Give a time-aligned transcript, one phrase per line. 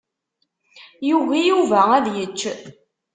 [1.07, 2.41] Yugi Yuba ad yečč.